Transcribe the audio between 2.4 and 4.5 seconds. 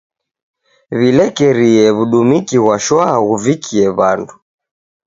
ghwa shwaa ghuvikie w'andu.